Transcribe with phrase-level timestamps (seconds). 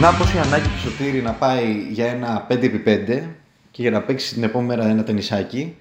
[0.00, 3.22] Να πως η ανάγκη του Σωτήρη να πάει για ένα 5x5
[3.70, 5.76] και για να παίξει την επόμενη μέρα ένα ταινισάκι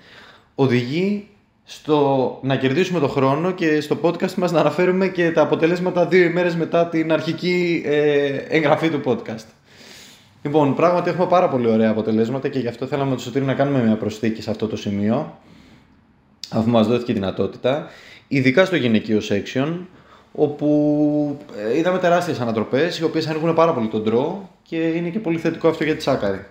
[0.56, 1.28] οδηγεί
[1.64, 6.24] στο να κερδίσουμε το χρόνο και στο podcast μας να αναφέρουμε και τα αποτελέσματα δύο
[6.24, 9.46] ημέρες μετά την αρχική ε, εγγραφή του podcast.
[10.42, 13.84] Λοιπόν, πράγματι έχουμε πάρα πολύ ωραία αποτελέσματα και γι' αυτό θέλαμε το Σωτήρη να κάνουμε
[13.84, 15.40] μια προσθήκη σε αυτό το σημείο
[16.50, 17.88] αφού μας δόθηκε δυνατότητα
[18.28, 19.78] ειδικά στο γυναικείο section
[20.36, 25.20] όπου ε, είδαμε τεράστιες ανατροπές οι οποίες ανοίγουν πάρα πολύ τον τρό και είναι και
[25.20, 26.46] πολύ θετικό αυτό για τη Σάκαρη.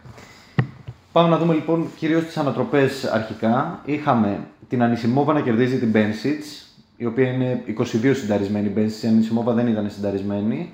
[1.12, 3.80] Πάμε να δούμε λοιπόν κυρίως τις ανατροπές αρχικά.
[3.84, 6.66] Είχαμε την Ανισιμόβα να κερδίζει την Μπένσιτς,
[6.96, 7.82] η οποία είναι 22
[8.14, 10.72] συνταρισμένη Μπένσιτς, η Ανισιμόβα δεν ήταν συνταρισμένη,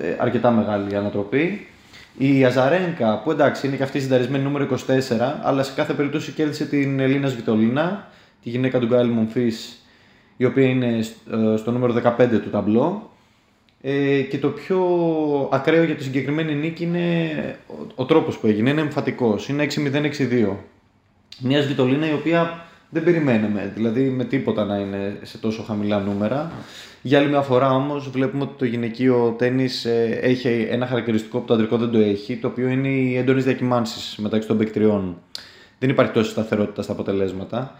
[0.00, 1.66] ε, αρκετά μεγάλη ανατροπή.
[2.18, 6.64] Η Αζαρένκα, που εντάξει είναι και αυτή συνταρισμένη νούμερο 24, αλλά σε κάθε περίπτωση κέρδισε
[6.64, 8.08] την Ελίνα Σβιτολίνα,
[8.42, 9.82] τη γυναίκα του Γκάιλ Μομφής,
[10.38, 10.96] η οποία είναι
[11.32, 13.10] ε, στο νούμερο 15 του ταμπλό.
[13.80, 14.78] Ε, και το πιο
[15.52, 17.30] ακραίο για τη συγκεκριμένη νίκη είναι
[17.66, 20.56] ο, ο τρόπος που έγινε, είναι εμφατικός, είναι 6-0-6-2.
[21.38, 26.52] Μια Σβιτολίνα η οποία δεν περιμένουμε, δηλαδή με τίποτα να είναι σε τόσο χαμηλά νούμερα.
[27.02, 31.44] Για άλλη μια φορά όμως βλέπουμε ότι το γυναικείο τέννη ε, έχει ένα χαρακτηριστικό που
[31.44, 35.18] το αντρικό δεν το έχει, το οποίο είναι οι έντονε διακυμάνσει μεταξύ των παικτριών.
[35.78, 37.74] Δεν υπάρχει τόση σταθερότητα στα αποτελέσματα.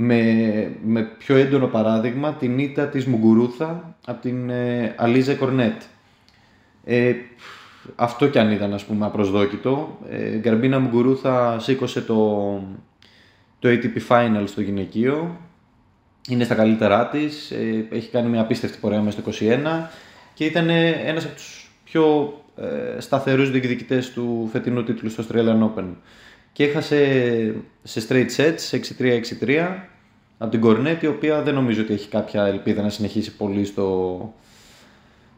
[0.00, 5.82] Με, με πιο έντονο παράδειγμα την ήττα της Μουγκουρούθα από την ε, Αλίζα Κορνέτ.
[6.84, 7.14] Ε,
[7.96, 9.98] αυτό κι αν ήταν ας πούμε απροσδόκητο.
[10.10, 12.16] Ε, Γκαρμπίνα Μουγκουρούθα σήκωσε το,
[13.58, 15.36] το ATP Final στο γυναικείο.
[16.28, 17.50] Είναι στα καλύτερά της.
[17.50, 19.88] Ε, έχει κάνει μια απίστευτη πορεία μέσα στο 21
[20.34, 20.68] και ήταν
[21.04, 25.84] ένας από τους πιο ε, σταθερούς διεκδικητές του φετινού τίτλου στο Australian Open.
[26.58, 29.76] Και έχασε σε straight sets 6-3-6-3
[30.38, 34.34] από την Κορνέτ, η οποία δεν νομίζω ότι έχει κάποια ελπίδα να συνεχίσει πολύ στο,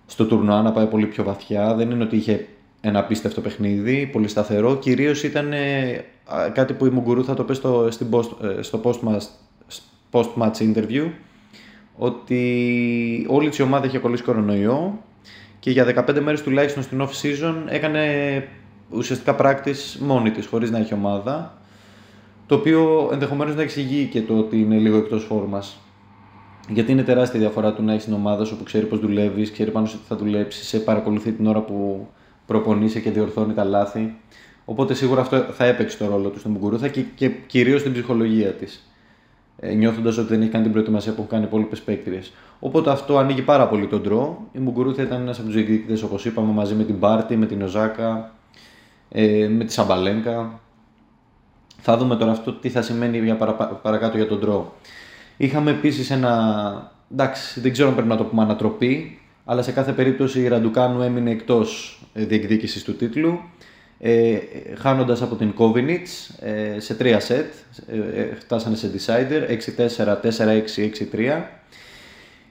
[0.06, 1.74] στο τουρνουά, να πάει πολύ πιο βαθιά.
[1.74, 2.46] Δεν είναι ότι είχε
[2.80, 4.76] ένα απίστευτο παιχνίδι, πολύ σταθερό.
[4.76, 5.52] Κυρίως ήταν
[6.52, 8.80] κάτι που η Μουγκουρού θα το πει στο, post, ε, στο
[10.10, 11.10] post-match interview,
[11.96, 15.02] ότι όλη η ομάδα είχε κολλήσει κορονοϊό
[15.58, 18.04] και για 15 μέρες τουλάχιστον στην off-season έκανε
[18.90, 21.58] ουσιαστικά practice μόνη της, χωρίς να έχει ομάδα,
[22.46, 25.78] το οποίο ενδεχομένως να εξηγεί και το ότι είναι λίγο εκτός φόρμας.
[26.68, 29.70] Γιατί είναι τεράστια διαφορά του να έχεις την ομάδα σου που ξέρει πώς δουλεύεις, ξέρει
[29.70, 32.08] πάνω σε τι θα δουλέψεις, σε παρακολουθεί την ώρα που
[32.46, 34.14] προπονείσαι και διορθώνει τα λάθη.
[34.64, 38.52] Οπότε σίγουρα αυτό θα έπαιξε το ρόλο του στην Μουγκουρούθα και, και κυρίως στην ψυχολογία
[38.52, 38.90] της.
[39.58, 42.32] Ε, Νιώθοντας ότι δεν έχει κάνει την προετοιμασία που έχουν κάνει οι υπόλοιπες παίκτριες.
[42.60, 44.48] Οπότε αυτό ανοίγει πάρα πολύ τον τρό.
[44.52, 47.62] Η Μουγκουρούθα ήταν ένας από τους διεκδικητές, όπως είπαμε, μαζί με την Πάρτι, με την
[47.62, 48.32] Οζάκα,
[49.10, 50.60] ε, με τη Σαμπαλένκα.
[51.80, 54.74] Θα δούμε τώρα αυτό τι θα σημαίνει για παρα, παρακάτω για τον τρό.
[55.36, 56.92] Είχαμε επίσης ένα.
[57.12, 61.02] Εντάξει, δεν ξέρω αν πρέπει να το πούμε ανατροπή, αλλά σε κάθε περίπτωση η Ραντουκάνου
[61.02, 63.40] έμεινε εκτός ε, διεκδίκησης του τίτλου
[64.02, 64.38] ε,
[64.78, 67.52] χάνοντας από την Κόβινιτς ε, σε τρία σετ,
[67.86, 69.58] ε, ε, φτάσανε σε decider,
[69.96, 70.62] 6-4, 4-6,
[71.12, 71.42] 6-3.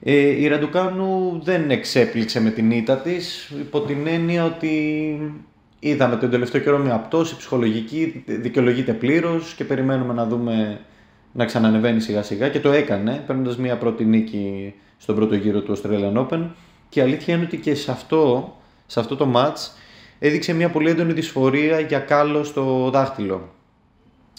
[0.03, 4.71] Ε, η Ραντουκάνου δεν εξέπληξε με την ήττα της, υπό την έννοια ότι
[5.79, 10.79] είδαμε τον τελευταίο καιρό μια πτώση ψυχολογική, δικαιολογείται πλήρως και περιμένουμε να δούμε
[11.31, 15.77] να ξανανεβαίνει σιγά σιγά και το έκανε παίρνοντας μια πρώτη νίκη στον πρώτο γύρο του
[15.77, 16.47] Australian Open
[16.89, 18.53] και η αλήθεια είναι ότι και σε αυτό,
[18.85, 19.71] σε αυτό το match
[20.19, 23.49] έδειξε μια πολύ έντονη δυσφορία για κάλο στο δάχτυλο.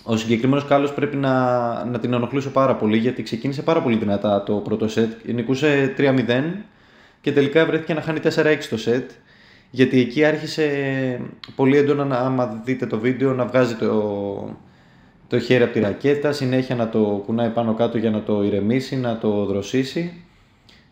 [0.05, 4.43] Ο συγκεκριμένος κάλο πρέπει να, να την ενοχλούσε πάρα πολύ γιατί ξεκίνησε πάρα πολύ δυνατά
[4.43, 5.13] το πρώτο σετ.
[5.25, 6.43] Νικούσε 3-0
[7.21, 9.11] και τελικά βρέθηκε να χάνει 4-6 το σετ.
[9.71, 10.67] Γιατί εκεί άρχισε
[11.57, 14.57] πολύ έντονα, να, άμα δείτε το βίντεο, να βγάζει το,
[15.29, 18.97] το χέρι από τη ρακέτα, συνέχεια να το κουνάει πάνω κάτω για να το ηρεμήσει,
[18.97, 20.25] να το δροσίσει.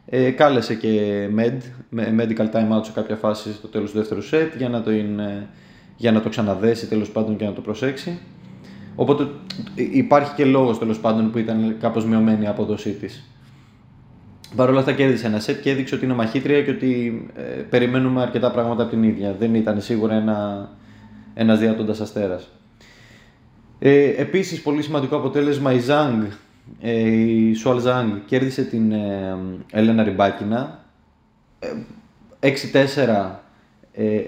[0.06, 1.58] Ε, κάλεσε και med,
[1.96, 5.48] medical time out σε κάποια φάση στο τέλος του δεύτερου set για να το, είναι,
[5.96, 8.18] για να το ξαναδέσει τέλος πάντων και να το προσέξει.
[8.94, 9.28] Οπότε
[9.74, 13.24] υπάρχει και λόγος τέλος πάντων που ήταν κάπως μειωμένη η απόδοσή της.
[14.56, 18.22] Παρ' όλα αυτά κέρδισε ένα set και έδειξε ότι είναι μαχήτρια και ότι ε, περιμένουμε
[18.22, 19.34] αρκετά πράγματα από την ίδια.
[19.38, 20.68] Δεν ήταν σίγουρα ένα,
[21.34, 22.48] ένας διάτοντας αστέρας.
[23.78, 26.26] Ε, επίσης πολύ σημαντικό αποτέλεσμα η Zhang
[26.80, 29.36] ε, η Σουαλζάνγκ κέρδισε την ε,
[29.72, 30.84] Έλενα Ριμπάκινα
[32.40, 32.48] 6-4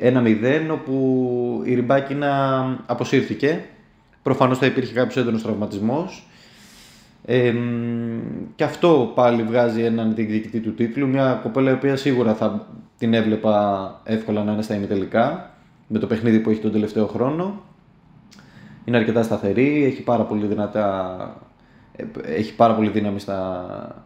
[0.02, 3.64] 1-0 όπου η Ριμπάκινα αποσύρθηκε
[4.22, 6.29] προφανώς θα υπήρχε κάποιος έντονος τραυματισμός
[7.24, 7.54] ε,
[8.54, 12.66] και αυτό πάλι βγάζει έναν διεκδικητή του τίτλου μια κοπέλα η οποία σίγουρα θα
[12.98, 15.50] την έβλεπα εύκολα να είναι στα ημιτελικά
[15.86, 17.62] με το παιχνίδι που έχει τον τελευταίο χρόνο
[18.84, 21.16] είναι αρκετά σταθερή, έχει πάρα πολύ δυνατά
[22.24, 24.04] έχει πάρα πολύ δύναμη στα,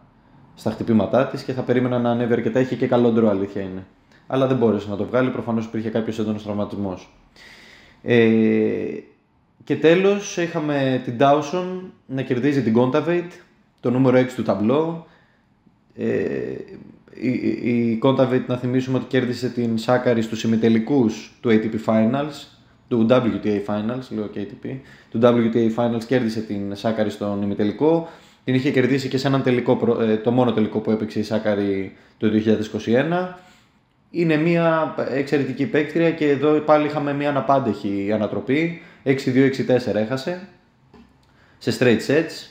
[0.54, 2.58] στα χτυπήματά της και θα περίμενα να ανέβει αρκετά.
[2.58, 3.84] Έχει και καλό ντρό, αλήθεια είναι.
[4.26, 5.30] αλλά δεν μπόρεσε να το βγάλει.
[5.30, 7.12] Προφανώς υπήρχε κάποιος έντονος τραυματισμός.
[8.02, 8.26] Ε,
[9.64, 13.30] και τέλος είχαμε την Dawson να κερδίζει την Contavate,
[13.80, 15.06] το νούμερο 6 του ταμπλό.
[15.94, 16.08] Ε,
[17.14, 17.28] η,
[17.70, 22.46] η Contavate να θυμίσουμε ότι κέρδισε την Σάκαρη στους ημιτελικούς του ATP Finals,
[22.88, 24.76] του WTA Finals, λέω και ATP,
[25.10, 28.08] του WTA Finals κέρδισε την Σάκαρη στον ημιτελικό.
[28.44, 31.96] Την είχε κερδίσει και σε έναν τελικό, ε, το μόνο τελικό που έπαιξε η Σάκαρη
[32.18, 32.30] το
[32.84, 33.34] 2021.
[34.16, 38.82] Είναι μια εξαιρετική παίκτρια και εδώ πάλι είχαμε μια αναπάντεχη ανατροπή.
[39.04, 40.48] 6-2-6-4 έχασε
[41.58, 42.48] σε straight sets.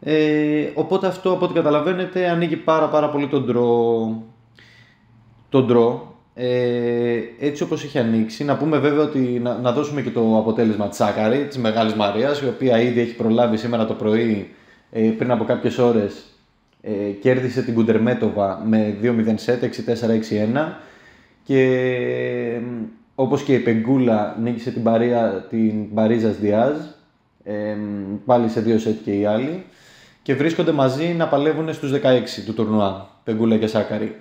[0.00, 4.22] Ε, οπότε αυτό από ό,τι καταλαβαίνετε ανοίγει πάρα πάρα πολύ τον draw.
[5.48, 6.00] Τον draw.
[6.34, 8.44] Ε, έτσι όπως έχει ανοίξει.
[8.44, 12.40] Να πούμε βέβαια ότι να, να δώσουμε και το αποτέλεσμα της Σάκαρη, της Μεγάλης Μαρίας,
[12.40, 14.54] η οποία ήδη έχει προλάβει σήμερα το πρωί
[14.90, 16.29] ε, πριν από κάποιες ώρες
[16.82, 20.72] ε, κέρδισε την Κουντερμέτοβα με 2-0 σετ, 6-4-6-1
[21.44, 22.60] και
[23.14, 26.76] όπως και η Πεγκούλα νίκησε την, Παρία, την Παρίζας Διάζ.
[27.44, 27.76] Ε,
[28.24, 29.64] πάλι σε δύο σετ και οι άλλοι.
[30.22, 31.98] Και βρίσκονται μαζί να παλεύουν στους 16
[32.46, 34.16] του τουρνουά, Πεγκούλα και Σάκαρη.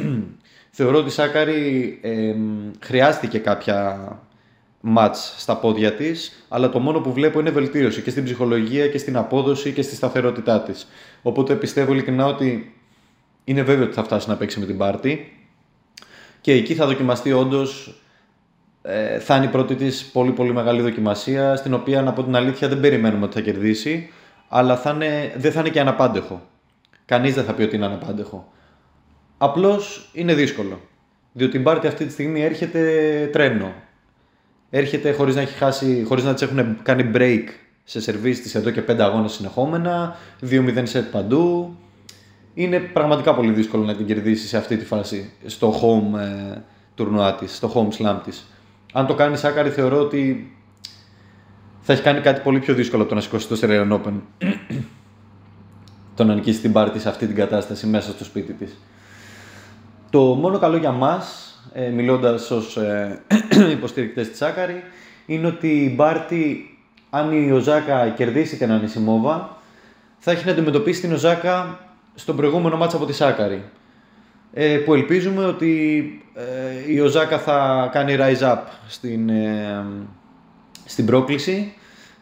[0.70, 2.34] Θεωρώ ότι η Σάκαρη ε,
[2.80, 3.98] χρειάστηκε κάποια
[4.80, 8.98] μάτς στα πόδια της, αλλά το μόνο που βλέπω είναι βελτίωση και στην ψυχολογία και
[8.98, 10.88] στην απόδοση και στη σταθερότητά της.
[11.22, 12.74] Οπότε πιστεύω ειλικρινά ότι
[13.44, 15.32] είναι βέβαιο ότι θα φτάσει να παίξει με την Πάρτη
[16.40, 17.94] και εκεί θα δοκιμαστεί όντως.
[18.82, 22.36] Ε, θα είναι η πρώτη της πολύ πολύ μεγάλη δοκιμασία στην οποία να πω την
[22.36, 24.10] αλήθεια δεν περιμένουμε ότι θα κερδίσει
[24.48, 26.48] αλλά θα είναι, δεν θα είναι και αναπάντεχο.
[27.04, 28.52] Κανείς δεν θα πει ότι είναι αναπάντεχο.
[29.38, 30.80] Απλώς είναι δύσκολο.
[31.32, 33.72] Διότι η Μπάρτι αυτή τη στιγμή έρχεται τρένο.
[34.70, 37.44] Έρχεται χωρίς να, έχει χάσει, χωρίς να της έχουν κάνει break
[37.84, 40.16] σε σερβίς της εδώ και πέντε αγώνες συνεχόμενα,
[40.50, 41.76] 2-0 set παντού.
[42.54, 46.58] Είναι πραγματικά πολύ δύσκολο να την κερδίσεις σε αυτή τη φάση, στο home ε,
[46.94, 48.44] τουρνουά της, στο home slam της.
[48.92, 50.52] Αν το κάνεις Σάκαρη θεωρώ ότι
[51.80, 54.12] θα έχει κάνει κάτι πολύ πιο δύσκολο από το να σηκώσει το Australian Open.
[56.14, 58.76] το να νικήσει την πάρτι σε αυτή την κατάσταση μέσα στο σπίτι της.
[60.10, 63.20] Το μόνο καλό για μας, ε, μιλώντας ως ε,
[63.76, 64.82] υποστηρικτές της Σάκαρη,
[65.26, 66.78] είναι ότι η Μπάρτι,
[67.10, 69.56] αν η Οζάκα κερδίσει την Ανισιμόβα,
[70.18, 71.78] θα έχει να αντιμετωπίσει την Οζάκα
[72.14, 73.62] στον προηγούμενο μάτσα από τη Σάκαρη.
[74.52, 76.04] Ε, που ελπίζουμε ότι
[76.34, 78.58] ε, η Οζάκα θα κάνει rise up
[78.88, 79.84] στην, ε,
[80.84, 81.72] στην πρόκληση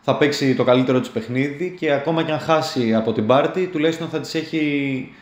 [0.00, 4.08] θα παίξει το καλύτερο της παιχνίδι και ακόμα και αν χάσει από την πάρτη τουλάχιστον
[4.08, 5.12] θα, της έχει,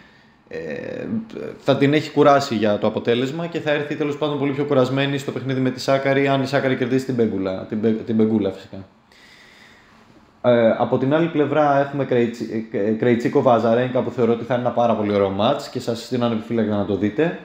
[0.49, 1.07] ε,
[1.59, 5.19] θα την έχει κουράσει για το αποτέλεσμα και θα έρθει τέλος πάντων πολύ πιο κουρασμένη
[5.19, 8.77] στο παιχνίδι με τη Σάκαρη αν η Σάκαρη κερδίσει την Μπέγκουλα, την, την Μπέγκουλα φυσικά.
[10.43, 12.07] Ε, από την άλλη πλευρά έχουμε
[12.99, 16.27] Κρεϊτσίκο Βαζαρέγκα που θεωρώ ότι θα είναι ένα πάρα πολύ ωραίο μάτς και σας συστήνω
[16.27, 17.39] ανεπιφύλακτα να το δείτε.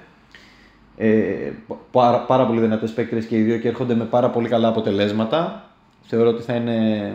[0.97, 1.51] Ε,
[1.91, 5.63] πάρα, πάρα πολύ δυνατές παίκτες και οι δύο και έρχονται με πάρα πολύ καλά αποτελέσματα.
[6.01, 7.13] Θεωρώ ότι θα είναι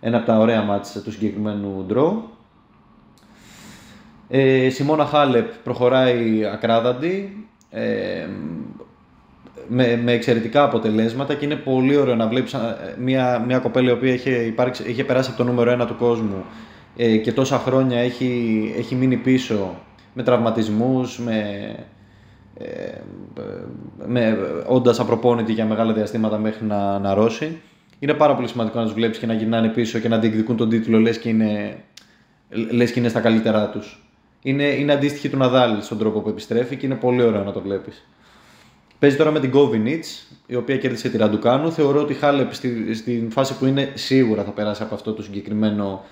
[0.00, 2.30] ένα από τα ωραία μάτια του συγκεκριμένου ντρό.
[4.28, 8.26] Ε, Σιμώνα Χάλεπ προχωράει ακράδαντη ε,
[9.68, 13.92] με, με εξαιρετικά αποτελέσματα και είναι πολύ ωραίο να βλέπεις ε, μια, μια κοπέλα η
[13.92, 16.44] οποία είχε, υπάρξει, είχε περάσει από το νούμερο 1 του κόσμου
[16.96, 19.74] ε, και τόσα χρόνια έχει, έχει μείνει πίσω
[20.12, 21.40] με τραυματισμούς, με,
[22.58, 22.64] ε,
[24.06, 27.60] με, όντας απροπόνητη για μεγάλα διαστήματα μέχρι να, να ρώσει
[27.98, 30.68] είναι πάρα πολύ σημαντικό να τους βλέπεις και να γυρνάνε πίσω και να διεκδικούν τον
[30.68, 31.76] τίτλο λες και, είναι,
[32.70, 34.03] λες και είναι στα καλύτερά τους.
[34.46, 37.60] Είναι, είναι αντίστοιχη του Ναδάλ στον τρόπο που επιστρέφει και είναι πολύ ωραίο να το
[37.60, 38.06] βλέπεις.
[38.98, 40.04] Παίζει τώρα με την Γκόβινιτ,
[40.46, 41.72] η οποία κέρδισε τη Ραντουκάνου.
[41.72, 45.22] Θεωρώ ότι η Χάλεπ στη, στην φάση που είναι σίγουρα θα περάσει από αυτό το
[45.22, 46.04] συγκεκριμένο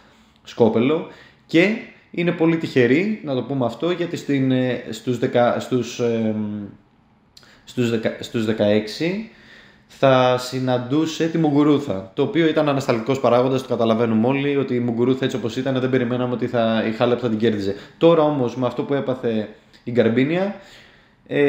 [0.43, 1.07] σκόπελο
[1.47, 1.77] και
[2.11, 6.35] είναι πολύ τυχερή, να το πούμε αυτό, γιατί στην, ε, στους, δεκα, στους, ε,
[7.65, 8.51] στους, δεκα, στους 16
[9.99, 12.11] θα συναντούσε τη Μουγκουρούθα.
[12.15, 15.91] Το οποίο ήταν ανασταλτικός παράγοντας, το καταλαβαίνουμε όλοι, ότι η Μουγκουρούθα έτσι όπως ήταν δεν
[15.91, 17.75] περιμέναμε ότι θα, η Χάλεπ θα την κέρδιζε.
[17.99, 19.49] Τώρα όμως με αυτό που έπαθε
[19.85, 20.55] η Γκαρμπίνια,
[21.27, 21.41] ε,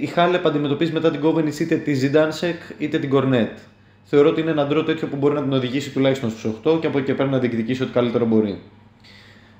[0.00, 3.58] η Χάλεπ αντιμετωπίζει μετά την Κόβενη είτε τη Ζιντάνσεκ είτε την Κορνέτ.
[4.04, 6.86] Θεωρώ ότι είναι ένα ντρό τέτοιο που μπορεί να την οδηγήσει τουλάχιστον στους 8 και
[6.86, 8.58] από εκεί και πέρα να διεκδικήσει ό,τι καλύτερο μπορεί.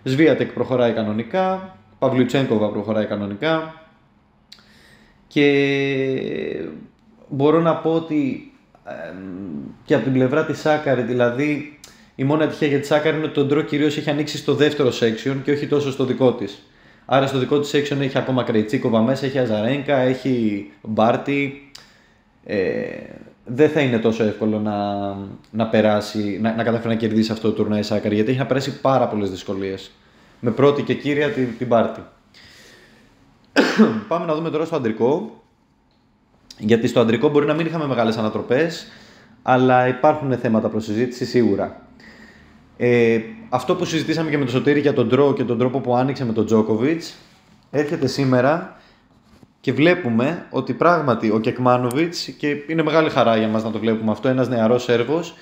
[0.03, 3.75] Σβίατεκ προχωράει κανονικά, Παυλουτσέγκοβα προχωράει κανονικά
[5.27, 5.47] και
[7.33, 8.53] μπορώ να πω ότι
[8.85, 8.93] ε,
[9.85, 11.79] και από την πλευρά της Σάκαρη, δηλαδή
[12.15, 14.89] η μόνη ατυχία για τη Σάκαρη είναι ότι τον Ντρό κυρίως έχει ανοίξει στο δεύτερο
[14.89, 16.63] section και όχι τόσο στο δικό της.
[17.05, 21.71] Άρα στο δικό της section έχει ακόμα Κρεϊτσίκοβα μέσα, έχει Αζαρένκα, έχει Μπάρτι.
[22.45, 22.85] Ε,
[23.45, 24.77] δεν θα είναι τόσο εύκολο να,
[25.51, 28.47] να περάσει, να, να καταφέρει να κερδίσει αυτό το τουρνά η Σάκαρη γιατί έχει να
[28.47, 29.91] περάσει πάρα πολλές δυσκολίες.
[30.41, 32.03] Με πρώτη και κύρια την, την Μπάρτι.
[34.09, 35.42] Πάμε να δούμε τώρα στο αντρικό.
[36.65, 38.87] Γιατί στο αντρικό μπορεί να μην είχαμε μεγάλες ανατροπές,
[39.43, 41.87] αλλά υπάρχουν θέματα προς συζήτηση σίγουρα.
[42.77, 45.97] Ε, αυτό που συζητήσαμε και με τον Σωτήρη για τον Τρό και τον τρόπο που
[45.97, 47.15] άνοιξε με τον Τζόκοβιτς
[47.71, 48.77] έρχεται σήμερα
[49.61, 54.11] και βλέπουμε ότι πράγματι ο Κεκμάνοβιτς και είναι μεγάλη χαρά για μας να το βλέπουμε
[54.11, 55.35] αυτό, ένας νεαρός Σέρβος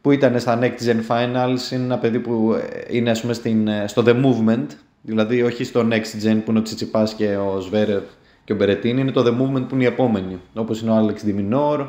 [0.00, 3.68] που ήταν στα Next Gen Finals, είναι ένα παιδί που ε, είναι ας πούμε στην,
[3.68, 4.66] ε, στο The Movement,
[5.02, 8.02] δηλαδή όχι στο Next Gen που είναι ο Τσιτσιπάς και ο Σβέρευ
[8.46, 11.24] και ο Μπερετίνη, είναι το The Movement που είναι οι επόμενοι, όπως είναι ο Άλεξ
[11.24, 11.86] Διμινόρ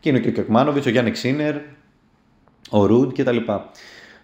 [0.00, 1.54] και είναι και ο Κεκμάνοβιτς, ο Γιάννη Ξίνερ,
[2.70, 3.36] ο Ρουντ κτλ.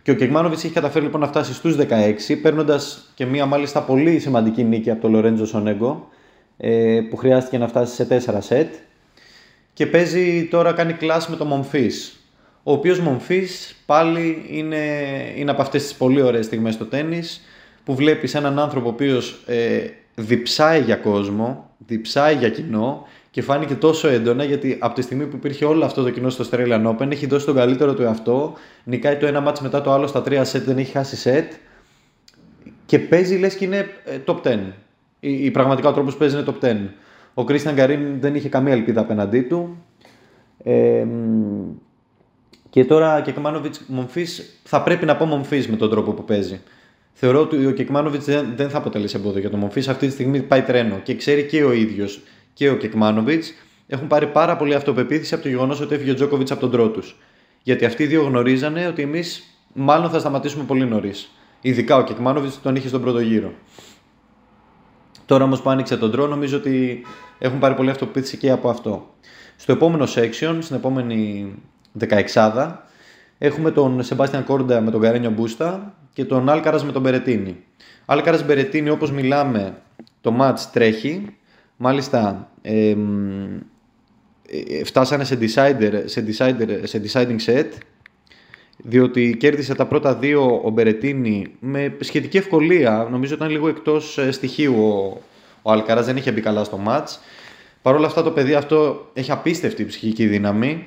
[0.02, 1.84] Και ο Κεκμάνοβιτς έχει καταφέρει λοιπόν να φτάσει στους 16,
[2.42, 6.08] παίρνοντας και μία μάλιστα πολύ σημαντική νίκη από τον Λορέντζο Σονέγκο,
[6.56, 8.74] ε, που χρειάστηκε να φτάσει σε 4 σετ.
[9.72, 12.20] Και παίζει τώρα, κάνει κλάση με τον Μομφής.
[12.62, 14.84] Ο οποίος Μομφής πάλι είναι,
[15.36, 17.22] είναι από αυτές τις πολύ ωραίες στιγμές στο τέννη,
[17.84, 19.80] που βλέπεις έναν άνθρωπο ο οποίος ε,
[20.18, 25.36] διψάει για κόσμο, διψάει για κοινό και φάνηκε τόσο έντονα γιατί από τη στιγμή που
[25.36, 28.54] υπήρχε όλο αυτό το κοινό στο Australian Open έχει δώσει τον καλύτερο του εαυτό.
[28.84, 31.52] Νικάει το ένα μάτς μετά το άλλο στα τρία σετ, δεν έχει χάσει σετ.
[32.86, 34.58] Και παίζει λες και είναι ε, top 10.
[35.20, 36.76] Η, η πραγματικά ο τρόπος που παίζει είναι top 10.
[37.34, 39.84] Ο Κρίστιαν Γκαρίν δεν είχε καμία ελπίδα απέναντί του.
[40.62, 41.06] Ε,
[42.70, 46.60] και τώρα και Κεκμάνοβιτς Μομφής, θα πρέπει να πω Μομφής με τον τρόπο που παίζει.
[47.20, 49.88] Θεωρώ ότι ο Κεκμάνοβιτς δεν, δεν θα αποτελέσει εμπόδιο για τον Μομφής.
[49.88, 52.20] Αυτή τη στιγμή πάει τρένο και ξέρει και ο ίδιος
[52.52, 53.52] και ο Κεκμάνοβιτς
[53.86, 56.88] έχουν πάρει πάρα πολύ αυτοπεποίθηση από το γεγονός ότι έφυγε ο Τζόκοβιτς από τον τρό
[56.88, 57.16] τους.
[57.62, 61.30] Γιατί αυτοί οι δύο γνωρίζανε ότι εμείς μάλλον θα σταματήσουμε πολύ νωρίς.
[61.60, 63.52] Ειδικά ο Κεκμάνοβιτς τον είχε στον πρώτο γύρο.
[65.26, 67.06] Τώρα όμως που άνοιξε τον τρό, νομίζω ότι
[67.38, 69.14] έχουν πάρει πολύ αυτοπεποίθηση και από αυτό.
[69.56, 71.52] Στο επόμενο section, στην επόμενη
[72.34, 72.72] 16
[73.38, 77.56] έχουμε τον Σεμπάστιαν Κόρντα με τον Καρένιο Μπούστα και τον Άλκαρας με τον Μπερετίνη.
[78.04, 79.82] Άλκαρας Μπερετίνη, όπως μιλάμε,
[80.20, 81.36] το match τρέχει
[81.76, 82.94] Μάλιστα, ε,
[84.84, 87.66] φτάσανε σε, decider, σε, decider, σε deciding set
[88.76, 93.08] διότι κέρδισε τα πρώτα δύο ο Μπερετίνη με σχετική ευκολία.
[93.10, 95.20] Νομίζω ήταν λίγο εκτός ε, στοιχείου ο,
[95.62, 97.20] ο Αλκαράς, δεν είχε μπει καλά στο μάτς.
[97.82, 100.86] Παρ' όλα αυτά το παιδί αυτό έχει απίστευτη ψυχική δύναμη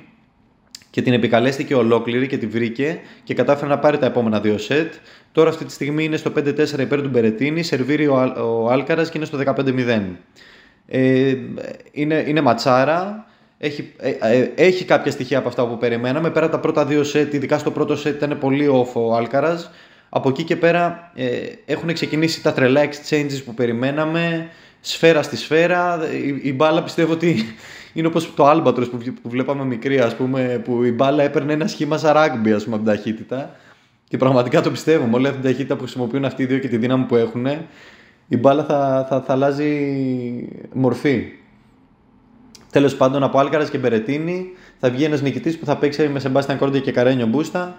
[0.92, 4.92] και την επικαλέστηκε ολόκληρη και τη βρήκε και κατάφερε να πάρει τα επόμενα δύο σετ.
[5.32, 9.18] Τώρα αυτή τη στιγμή είναι στο 5-4 υπέρ του Μπερετίνη, σερβίρει ο, ο Άλκαρας και
[9.18, 10.00] είναι στο 15-0.
[10.86, 11.34] Ε,
[11.92, 13.26] είναι, είναι ματσάρα.
[13.58, 16.30] Έχει, ε, ε, έχει κάποια στοιχεία από αυτά που περιμέναμε.
[16.30, 19.70] Πέρα τα πρώτα δύο σετ, ειδικά στο πρώτο σετ ήταν πολύ off ο Άλκαρας.
[20.08, 21.26] Από εκεί και πέρα ε,
[21.64, 24.48] έχουν ξεκινήσει τα τρελά exchanges που περιμέναμε.
[24.80, 26.08] Σφαίρα στη σφαίρα.
[26.12, 27.54] Η, η μπάλα πιστεύω ότι
[27.92, 31.66] είναι όπως το Albatros που, που βλέπαμε μικρή, ας πούμε, που η μπάλα έπαιρνε ένα
[31.66, 33.56] σχήμα σαν rugby, ας πούμε, από την ταχύτητα.
[34.08, 35.06] Και πραγματικά το πιστεύω.
[35.06, 37.46] Με όλη αυτή την ταχύτητα που χρησιμοποιούν αυτοί οι δύο και τη δύναμη που έχουν,
[38.28, 39.68] η μπάλα θα, θα, θα αλλάζει
[40.72, 41.24] μορφή.
[42.70, 44.46] Τέλος πάντων, από Άλκαρας και Μπερετίνη
[44.78, 47.76] θα βγει ένας νικητής που θα παίξει με Σεμπάστιαν Κόρντια και Καρένιο Μπούστα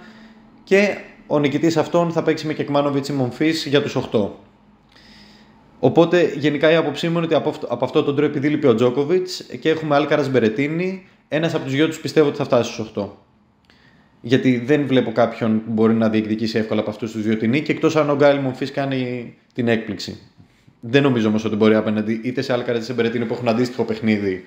[0.64, 4.30] και ο νικητής αυτών θα παίξει με Κεκμάνοβιτς ή Μομφής για τους 8.
[5.86, 8.68] Οπότε γενικά η άποψή μου είναι ότι από αυτό, από αυτό τον τρόπο επειδή λείπει
[8.68, 12.72] ο Τζόκοβιτς και έχουμε Άλκαρας Μπερετίνη, ένας από τους δυο τους πιστεύω ότι θα φτάσει
[12.72, 13.08] στους 8.
[14.22, 17.72] Γιατί δεν βλέπω κάποιον που μπορεί να διεκδικήσει εύκολα από αυτούς τους δύο την νίκη
[17.72, 20.20] εκτός αν ο Γκαέλ Μονφίς κάνει την έκπληξη.
[20.80, 23.84] Δεν νομίζω όμως ότι μπορεί απέναντι είτε σε Αλκαράθ είτε σε Μπερετίνι που έχουν αντίστοιχο
[23.84, 24.46] παιχνίδι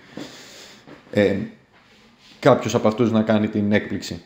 [1.12, 1.36] ε,
[2.38, 4.22] κάποιος από αυτούς να κάνει την έκπληξη.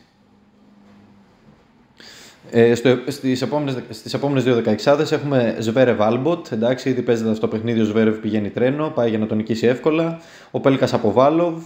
[2.53, 7.41] Ε, στο, στις, επόμενες, στις επόμενες δύο δεκαεξάδες έχουμε Ζβέρευ Άλμποτ, εντάξει, ήδη παίζεται αυτό
[7.41, 10.19] το παιχνίδι, ο Ζβέρευ πηγαίνει τρένο, πάει για να τον νικήσει εύκολα.
[10.51, 11.63] Ο Πέλκας Αποβάλοβ,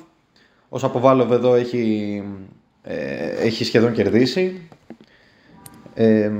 [0.69, 2.23] ο Σαποβάλοβ εδώ έχει,
[2.83, 4.69] ε, έχει σχεδόν κερδίσει.
[5.93, 6.31] Ε,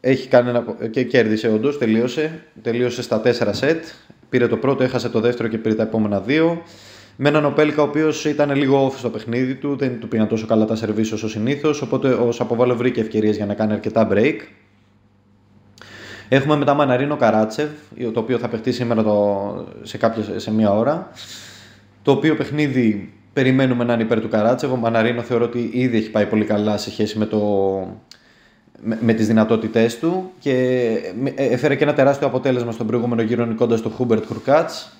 [0.00, 0.64] έχει κάνει ένα...
[0.90, 2.44] και κέρδισε όντως, τελείωσε.
[2.62, 3.84] Τελείωσε στα 4 σετ.
[4.28, 6.62] Πήρε το πρώτο, έχασε το δεύτερο και πήρε τα επόμενα δύο.
[7.16, 10.46] Με έναν Οπέλκα ο οποίος ήταν λίγο off στο παιχνίδι του, δεν του πήγαν τόσο
[10.46, 11.82] καλά τα σερβίς όσο συνήθως.
[11.82, 14.36] Οπότε ο Σαποβάλο βρήκε ευκαιρίες για να κάνει αρκετά break.
[16.28, 17.68] Έχουμε μετά Μαναρίνο Καράτσεβ,
[18.12, 19.66] το οποίο θα παιχτεί σήμερα το...
[19.82, 20.38] σε, κάποια...
[20.38, 21.10] σε μία ώρα.
[22.02, 24.72] Το οποίο παιχνίδι περιμένουμε να είναι υπέρ του Καράτσεβ.
[24.72, 27.38] Ο Μαναρίνο θεωρώ ότι ήδη έχει πάει πολύ καλά σε σχέση με το
[28.82, 30.52] με, με τις δυνατότητές του και
[31.34, 34.95] ε, έφερε και ένα τεράστιο αποτέλεσμα στον προηγούμενο γύρο νικώντας τον Χούμπερτ Χουρκάτς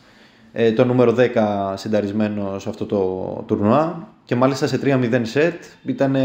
[0.58, 2.98] ε, το νούμερο 10 συνταρισμένο σε αυτό το
[3.46, 6.16] τουρνουά και μάλιστα σε 3-0 σετ ήταν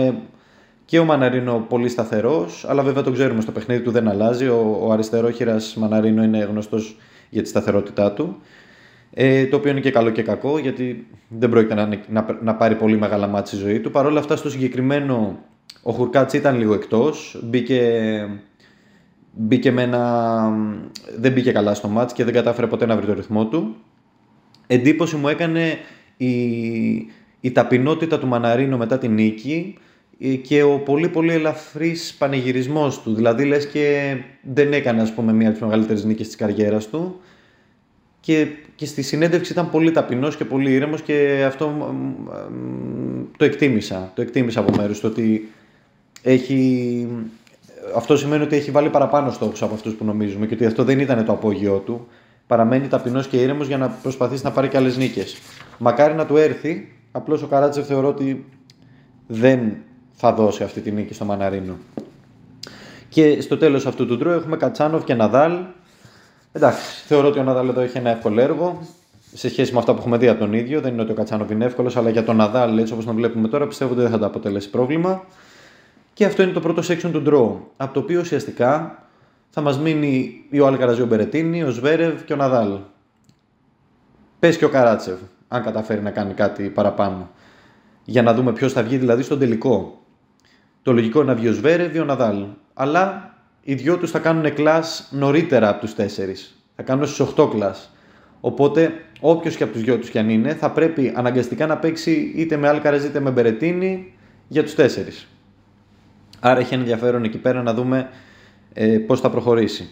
[0.86, 4.78] και ο Μαναρίνο πολύ σταθερός αλλά βέβαια το ξέρουμε στο παιχνίδι του δεν αλλάζει ο,
[4.82, 6.98] ο αριστερόχειρας Μαναρίνο είναι γνωστός
[7.30, 8.36] για τη σταθερότητά του
[9.14, 12.76] ε, το οποίο είναι και καλό και κακό γιατί δεν πρόκειται να, να, να πάρει
[12.76, 13.92] πολύ μεγάλα μάτια στη ζωή του.
[13.92, 15.40] Παρ' όλα αυτά στο συγκεκριμένο
[15.84, 17.82] ο Χουρκάτς ήταν λίγο εκτός, μπήκε,
[19.32, 20.52] μπήκε με ένα...
[21.18, 23.76] δεν μπήκε καλά στο μάτς και δεν κατάφερε ποτέ να βρει το ρυθμό του.
[24.74, 25.78] Εντύπωση μου έκανε
[26.18, 26.32] η,
[27.42, 29.78] η ταπεινότητα του Μαναρίνο μετά την νίκη
[30.42, 33.14] και ο πολύ πολύ ελαφρύς πανηγυρισμός του.
[33.14, 37.20] Δηλαδή λες και δεν έκανε ας πούμε μία από τις μεγαλύτερες νίκες της καριέρας του
[38.20, 41.96] και, και στη συνέντευξη ήταν πολύ ταπεινός και πολύ ήρεμος και αυτό
[43.38, 44.12] το εκτίμησα.
[44.16, 45.52] Το εκτίμησα από μέρους του ότι
[46.22, 47.08] έχει,
[47.96, 51.00] αυτό σημαίνει ότι έχει βάλει παραπάνω στόχους από αυτούς που νομίζουμε και ότι αυτό δεν
[51.00, 52.08] ήταν το απόγειό του.
[52.52, 55.38] Παραμένει ταπεινός και ήρεμος για να προσπαθήσει να πάρει και άλλες νίκες.
[55.78, 58.46] Μακάρι να του έρθει, απλώς ο Καράτσεφ θεωρώ ότι
[59.28, 59.76] δεν
[60.12, 61.78] θα δώσει αυτή τη νίκη στο Μαναρίνο.
[63.10, 65.58] Και στο τέλος αυτού του τρού έχουμε Κατσάνοφ και Ναδάλ.
[66.52, 68.80] Εντάξει, θεωρώ ότι ο Ναδάλ εδώ έχει ένα εύκολο έργο
[69.34, 70.82] σε σχέση με αυτά που έχουμε δει από τον ίδιο.
[70.82, 73.48] Δεν είναι ότι ο Κατσάνοφ είναι εύκολος, αλλά για τον Ναδάλ, έτσι όπως τον βλέπουμε
[73.48, 75.24] τώρα, πιστεύω ότι δεν θα το αποτελέσει πρόβλημα.
[76.14, 79.04] Και αυτό είναι το πρώτο section του draw, από το οποίο ουσιαστικά
[79.54, 82.78] θα μας μείνει ο Αλκαραζιό Μπερετίνη, ο Σβέρευ και ο Ναδάλ.
[84.40, 87.30] Πες και ο Καράτσεβ, αν καταφέρει να κάνει κάτι παραπάνω.
[88.06, 90.06] Για να δούμε ποιος θα βγει δηλαδή στον τελικό.
[90.82, 92.46] Το λογικό είναι να βγει ο Σβέρεβ ή ο Ναδάλ.
[92.74, 96.64] Αλλά οι δυο τους θα κάνουν κλάσ νωρίτερα από τους τέσσερις.
[96.76, 97.90] Θα κάνουν στου 8 κλάσ.
[98.42, 102.34] Οπότε, όποιος και από τους δυο τους κι αν είναι, θα πρέπει αναγκαστικά να παίξει
[102.36, 104.14] είτε με Άλκαρε είτε με Μπερετίνη
[104.48, 105.28] για τους τέσσερις.
[106.40, 108.10] Άρα έχει ενδιαφέρον εκεί πέρα να δούμε
[108.74, 109.90] ε, πώς θα προχωρήσει.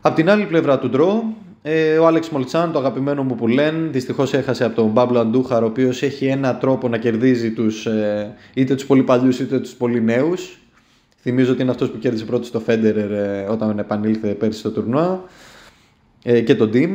[0.00, 1.24] Απ' την άλλη πλευρά του ντρό,
[1.62, 5.62] ε, ο Άλεξ Μολτσάν, το αγαπημένο μου που λένε, δυστυχώς έχασε από τον Μπάμπλο Αντούχαρ,
[5.62, 9.72] ο οποίος έχει ένα τρόπο να κερδίζει τους, ε, είτε τους πολύ παλιούς είτε τους
[9.72, 10.58] πολύ νέους.
[11.20, 15.24] Θυμίζω ότι είναι αυτός που κέρδισε πρώτος στο Φέντερερ ε, όταν επανήλθε πέρσι στο τουρνουά.
[16.24, 16.90] Ε, και τον Team.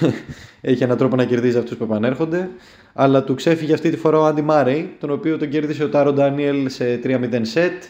[0.60, 2.50] έχει έναν τρόπο να κερδίζει αυτούς που επανέρχονται.
[2.92, 6.12] Αλλά του ξέφυγε αυτή τη φορά ο Άντι Μάρεϊ, τον οποίο τον κέρδισε ο Τάρο
[6.12, 7.82] Ντάνιελ σε 3-0 σετ.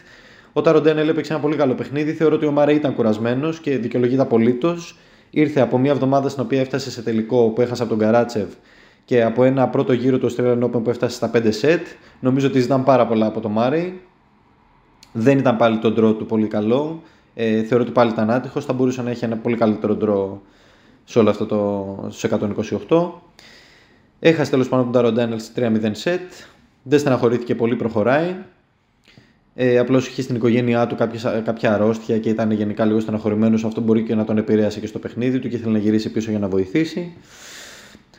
[0.53, 2.13] Ο Τάρο Ντάνιελ έπαιξε ένα πολύ καλό παιχνίδι.
[2.13, 4.97] Θεωρώ ότι ο Μάρεϊ ήταν κουρασμένος και δικαιολογείται απολύτως
[5.29, 8.47] ήρθε από μια εβδομάδα στην οποία έφτασε σε τελικό που έχασε από τον Καράτσεβ
[9.05, 11.85] και από ένα πρώτο γύρο του Australian Open που έφτασε στα 5 σετ.
[12.19, 14.01] Νομίζω ότι ζητάνε πάρα πολλά από τον Μάρεϊ.
[15.11, 17.01] Δεν ήταν πάλι το ντρό του πολύ καλό.
[17.33, 18.65] Ε, θεωρώ ότι πάλι ήταν άτυχος.
[18.65, 20.41] Θα μπορούσε να έχει ένα πολύ καλύτερο ντρό
[21.03, 22.09] σε όλο αυτό το
[22.87, 23.11] 128.
[24.19, 26.31] Έχασε τέλος πάντων τον Τάρο Ντάνελ σε 3-0 σετ.
[26.83, 28.35] Δεν στεναχωρήθηκε πολύ, προχωράει.
[29.61, 33.55] Ε, Απλώς είχε στην οικογένειά του κάποια, κάποια αρρώστια και ήταν γενικά λίγο στεναχωρημένο.
[33.55, 36.29] Αυτό μπορεί και να τον επηρέασε και στο παιχνίδι του και ήθελε να γυρίσει πίσω
[36.29, 37.13] για να βοηθήσει.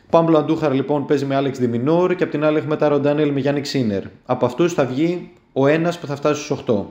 [0.09, 3.39] Πάμπλο Αντούχαρ λοιπόν παίζει με Άλεξ Διμινόρ και από την άλλη έχουμε τα Ροντάνελ με
[3.39, 4.03] Γιάννη Ξίνερ.
[4.25, 6.83] Από αυτούς θα βγει ο ένας που θα φτάσει στους 8.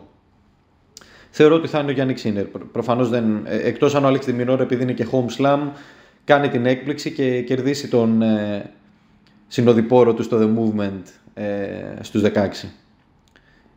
[1.31, 2.45] Θεωρώ ότι θα είναι ο Γιάννη Ξίνερ.
[2.45, 3.43] Προφανώς δεν.
[3.45, 5.61] Ε, Εκτός αν ο Άλεξ Διμινόρ επειδή είναι και home slam,
[6.25, 8.71] κάνει την έκπληξη και κερδίσει τον ε,
[9.47, 11.03] συνοδοιπόρο του στο The Movement
[11.35, 11.45] ε,
[12.01, 12.69] στους 16.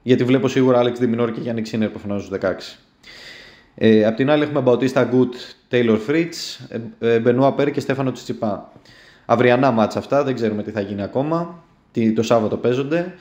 [0.04, 2.80] Γιατί βλέπω σίγουρα Άλεξ Δημινόρ και Γιάννη Ξίνερ προφανώ στους 16.
[3.76, 5.36] Ε, απ' την άλλη έχουμε Μπαουτίστα Γκουτ,
[5.68, 6.68] Τέιλορ Φρίτς,
[7.22, 8.72] Μπενουά Πέρ και Στέφανο Τσιτσιπά.
[9.26, 11.64] Αυριανά μάτσα αυτά, δεν ξέρουμε τι θα γίνει ακόμα.
[11.92, 13.14] Τι, το Σάββατο παίζονται.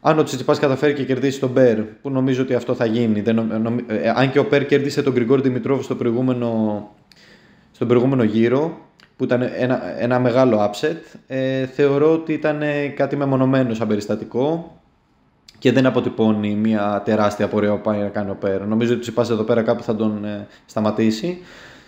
[0.00, 3.20] Αν ο Τσιτσιπάς καταφέρει και κερδίσει τον Μπέρ, που νομίζω ότι αυτό θα γίνει.
[3.20, 6.90] Δεν, νομ, ε, αν και ο Πέρ κέρδισε τον Γκριγκόρ Δημητρόβ στο προηγούμενο,
[7.72, 8.78] στον προηγούμενο γύρο,
[9.16, 12.62] που ήταν ένα, ένα μεγάλο upset, ε, θεωρώ ότι ήταν
[12.96, 14.76] κάτι μεμονωμένο σαν περιστατικό
[15.62, 18.66] και δεν αποτυπώνει μια τεράστια πορεία που πάει να κάνει ο Πέρ.
[18.66, 21.38] Νομίζω ότι Τσιπάς εδώ πέρα κάπου θα τον ε, σταματήσει.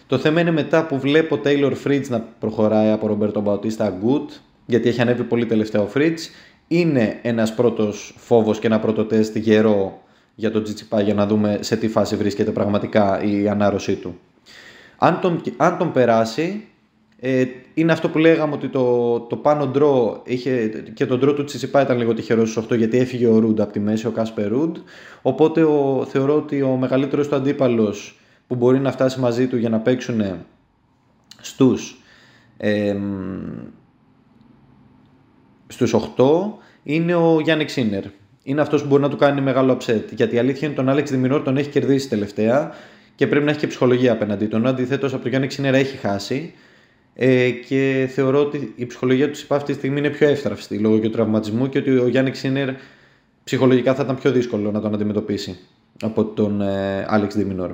[0.07, 4.27] Το θέμα είναι μετά που βλέπω Taylor Fritz να προχωράει από Ρομπέρτο Μπαουτίστα Good,
[4.67, 6.19] γιατί έχει ανέβει πολύ τελευταία ο Fritz.
[6.69, 10.03] Είναι ένας πρώτος φόβος και ένα πρώτο τεστ γερό
[10.35, 14.19] για τον Τσιτσιπά για να δούμε σε τι φάση βρίσκεται πραγματικά η ανάρρωσή του.
[14.99, 16.69] Αν τον, αν τον περάσει,
[17.27, 21.45] ε, είναι αυτό που λέγαμε ότι το, το πάνω ντρό είχε, και το ντρό του
[21.45, 24.49] Τσιτσιπά ήταν λίγο τυχερός στους 8 γιατί έφυγε ο Ρούντ από τη μέση, ο Κάσπερ
[24.49, 24.77] Ρούντ.
[25.23, 29.69] Οπότε ο, θεωρώ ότι ο μεγαλύτερος του αντίπαλος που μπορεί να φτάσει μαζί του για
[29.69, 30.23] να παίξουν
[31.41, 32.03] στους,
[32.57, 32.97] ε,
[35.67, 36.01] στους 8
[36.83, 38.05] είναι ο Γιάννη Ξίνερ.
[38.43, 40.03] Είναι αυτός που μπορεί να του κάνει μεγάλο upset.
[40.11, 42.73] Γιατί η αλήθεια είναι τον Άλεξ Δημινόρ τον έχει κερδίσει τελευταία
[43.15, 44.69] και πρέπει να έχει και ψυχολογία απέναντί του.
[44.69, 46.55] Αντιθέτως από τον Γιάννη Ξίνερ έχει χάσει
[47.15, 50.99] ε, και θεωρώ ότι η ψυχολογία του ΣΥΠΑ αυτή τη στιγμή είναι πιο εύθραυστη λόγω
[50.99, 52.69] και του τραυματισμού και ότι ο Γιάννη Ξίνερ
[53.45, 55.59] ψυχολογικά θα ήταν πιο δύσκολο να τον αντιμετωπίσει
[56.03, 57.73] από τον ε, Άλεξ Διμινόρ.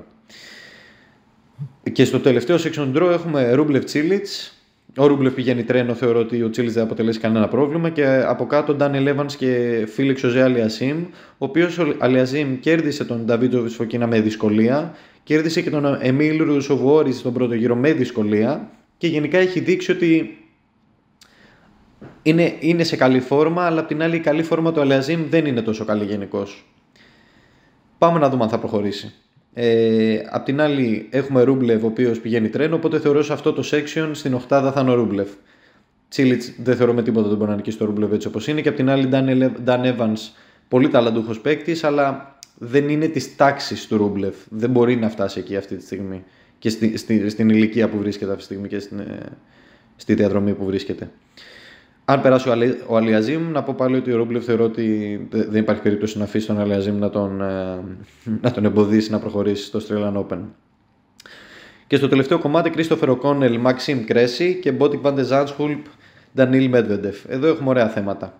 [1.93, 4.55] Και στο τελευταίο section draw έχουμε Ρούμπλευ Τσίλιτς.
[4.97, 7.89] Ο Ρούμπλευ πηγαίνει τρένο, θεωρώ ότι ο Τσίλιτς δεν αποτελέσει κανένα πρόβλημα.
[7.89, 13.25] Και από κάτω Ντάνι Λέβανς και Φίλιξ Οζέ Αλιασίμ, ο οποίος ο Αλιασίμ κέρδισε τον
[13.25, 14.95] Νταβίτζο Φωκίνα με δυσκολία.
[15.23, 20.39] Κέρδισε και τον Εμίλ Ρουσοβουόρη στον πρώτο γύρο με δυσκολία και γενικά έχει δείξει ότι
[22.23, 25.47] είναι, είναι σε καλή φόρμα, αλλά απ' την άλλη η καλή φόρμα του Αλεαζίμ δεν
[25.47, 26.67] είναι τόσο καλή γενικώς.
[27.99, 29.15] Πάμε να δούμε αν θα προχωρήσει.
[29.53, 33.69] Ε, απ' την άλλη έχουμε Ρούμπλεβ ο οποίος πηγαίνει τρένο, οπότε θεωρώ σε αυτό το
[33.71, 35.29] section στην οχτάδα θα είναι ο Ρούμπλεβ.
[36.09, 38.61] Τσίλιτς δεν θεωρώ με τίποτα τον μπορεί να νικήσει το Ρούμπλεβ έτσι όπως είναι.
[38.61, 39.09] Και απ' την άλλη
[39.67, 40.31] Dan Evans,
[40.69, 44.35] πολύ ταλαντούχος παίκτης, αλλά δεν είναι της τάξης του Ρούμπλεβ.
[44.49, 46.25] Δεν μπορεί να φτάσει εκεί αυτή τη στιγμή.
[46.61, 49.19] Και στη, στη, στην ηλικία που βρίσκεται αυτή τη στιγμή και στην, ε,
[49.97, 51.11] στη διαδρομή που βρίσκεται.
[52.05, 52.49] Αν περάσει
[52.87, 56.47] ο Αλιαζήμ, να πω πάλι ότι ο Ρούμπλεβ θεωρώ ότι δεν υπάρχει περίπτωση να αφήσει
[56.47, 57.81] τον Αλιαζήμ να τον, ε,
[58.43, 60.39] να τον εμποδίσει να προχωρήσει στο Australian Open.
[61.87, 65.87] Και στο τελευταίο κομμάτι, Κρίστοφερ Οκόνελ, Μαξίμ Κρέση και Μπότικ Βαν ντε Ζάντσουλπ,
[66.35, 67.25] Ντανίλ Μεντβέντεφ.
[67.29, 68.39] Εδώ έχουμε ωραία θέματα.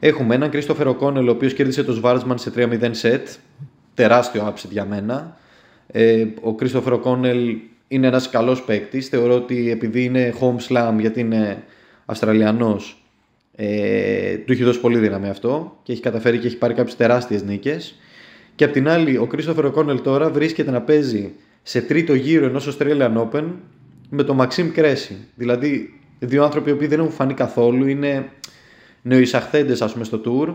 [0.00, 3.28] Έχουμε έναν Κρίστοφερ Οκόνελ, ο οποίος κέρδισε το Σβάρσμαν σε 3-0 σετ.
[3.94, 5.36] Τεράστιο upset για μένα.
[5.86, 7.56] Ε, ο Κρίστοφερ Οκόνελ
[7.88, 9.08] είναι ένας καλός παίκτης.
[9.08, 11.62] Θεωρώ ότι επειδή είναι home slam, γιατί είναι
[12.06, 13.02] Αυστραλιανός,
[13.56, 17.42] ε, του έχει δώσει πολύ δύναμη αυτό και έχει καταφέρει και έχει πάρει κάποιες τεράστιες
[17.42, 17.94] νίκες.
[18.54, 22.76] Και απ' την άλλη, ο Κρίστοφερ Οκόνελ τώρα βρίσκεται να παίζει σε τρίτο γύρο ενός
[22.76, 23.44] Australian Open
[24.08, 25.16] με τον Μαξίμ Κρέση.
[25.34, 28.28] Δηλαδή, δύο άνθρωποι που δεν έχουν φανεί καθόλου, είναι
[29.02, 30.54] νεοεισαχθέντες, ας πούμε, στο Tour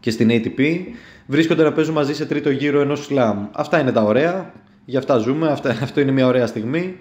[0.00, 0.78] και στην ATP,
[1.26, 3.34] βρίσκονται να παίζουν μαζί σε τρίτο γύρο ενός slam.
[3.52, 4.52] Αυτά είναι τα ωραία,
[4.84, 6.96] γι' αυτά ζούμε, αυτά, αυτό είναι μια ωραία στιγμή.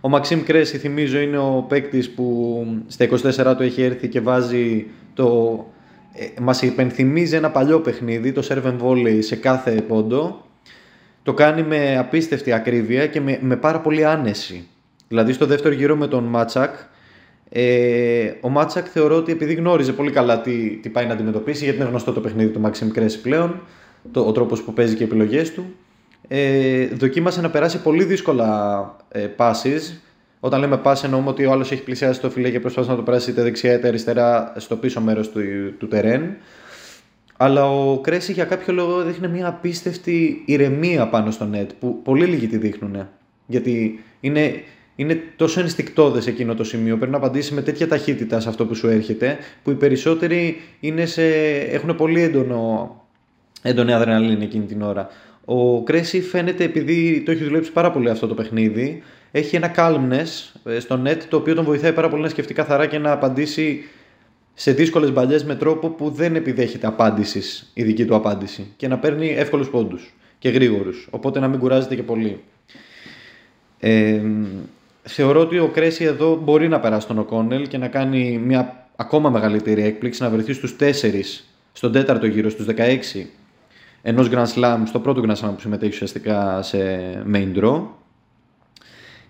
[0.00, 3.08] Ο Μαξίμ Κρέση, θυμίζω, είναι ο παίκτης που στα
[3.52, 5.58] 24 του έχει έρθει και βάζει το.
[6.12, 10.44] Ε, μας υπενθυμίζει ένα παλιό παιχνίδι, το serve and volley σε κάθε πόντο.
[11.22, 14.68] Το κάνει με απίστευτη ακρίβεια και με, με πάρα πολύ άνεση.
[15.08, 16.74] Δηλαδή στο δεύτερο γύρο με τον Μάτσακ,
[17.48, 21.78] ε, ο Μάτσακ θεωρώ ότι επειδή γνώριζε πολύ καλά τι, τι πάει να αντιμετωπίσει, γιατί
[21.78, 23.60] είναι γνωστό το παιχνίδι του Μαξίμ Κρέση πλέον,
[24.12, 25.74] το, ο τρόπος που παίζει και οι επιλογές του,
[26.28, 29.80] ε, δοκίμασε να περάσει πολύ δύσκολα ε, passes.
[30.40, 33.02] Όταν λέμε pass εννοούμε ότι ο άλλος έχει πλησιάσει το φιλέ και προσπαθεί να το
[33.02, 35.40] περάσει είτε δεξιά είτε αριστερά στο πίσω μέρος του,
[35.78, 36.36] του τερέν.
[37.36, 42.24] Αλλά ο Κρέση για κάποιο λόγο δείχνει μια απίστευτη ηρεμία πάνω στο net που πολύ
[42.24, 43.08] λίγοι τη δείχνουν.
[43.46, 44.62] Γιατί είναι,
[44.96, 46.96] είναι τόσο ενστικτόδε εκείνο το σημείο.
[46.96, 51.06] Πρέπει να απαντήσει με τέτοια ταχύτητα σε αυτό που σου έρχεται, που οι περισσότεροι είναι
[51.06, 52.90] σε, έχουν πολύ έντονο,
[53.62, 55.08] έντονη αδρεναλίνη εκείνη την ώρα.
[55.44, 60.60] Ο Κρέση φαίνεται επειδή το έχει δουλέψει πάρα πολύ αυτό το παιχνίδι, έχει ένα calmness
[60.64, 63.84] ε, στο net το οποίο τον βοηθάει πάρα πολύ να σκεφτεί καθαρά και να απαντήσει
[64.54, 68.98] σε δύσκολες μπαλιές με τρόπο που δεν επιδέχεται απάντησης η δική του απάντηση και να
[68.98, 71.08] παίρνει εύκολους πόντους και γρήγορους.
[71.10, 72.40] Οπότε να μην κουράζεται και πολύ.
[73.78, 74.22] Ε,
[75.08, 79.30] θεωρώ ότι ο Κρέση εδώ μπορεί να περάσει τον Οκόνελ και να κάνει μια ακόμα
[79.30, 83.26] μεγαλύτερη έκπληξη, να βρεθεί στους 4, στον τέταρτο γύρο, στους 16
[84.02, 86.78] ενός Grand Slam, στο πρώτο Grand Slam που συμμετέχει ουσιαστικά σε
[87.34, 87.82] main draw.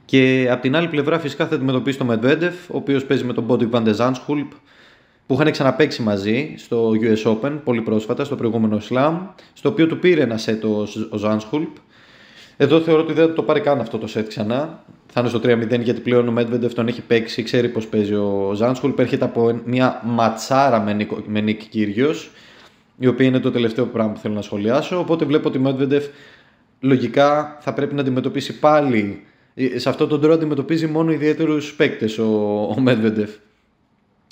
[0.04, 3.46] Και από την άλλη πλευρά φυσικά θα αντιμετωπίσει τον Medvedev, ο οποίος παίζει με τον
[3.48, 4.48] Bodik van de Zandschulp,
[5.26, 9.18] που είχαν ξαναπέξει μαζί στο US Open πολύ πρόσφατα, στο προηγούμενο Slam,
[9.52, 10.60] στο οποίο του πήρε ένα set
[11.10, 11.72] ο Zandschulp.
[12.56, 14.84] Εδώ θεωρώ ότι δεν θα το πάρει καν αυτό το set ξανά.
[15.18, 15.40] Θα είναι στο
[15.78, 18.98] 3-0 γιατί πλέον ο Medvedev τον έχει παίξει, ξέρει πώς παίζει ο Ζάνσκουλπ.
[18.98, 20.80] Έρχεται από μια ματσάρα
[21.26, 22.30] με Νίκ Κύριος,
[22.98, 24.98] η οποία είναι το τελευταίο πράγμα που θέλω να σχολιάσω.
[24.98, 26.02] Οπότε βλέπω ότι ο Medvedev
[26.80, 29.22] λογικά θα πρέπει να αντιμετωπίσει πάλι.
[29.76, 32.24] Σε αυτό τον τρόπο αντιμετωπίζει μόνο ιδιαίτερους παίκτες ο,
[32.70, 33.28] ο Medvedev.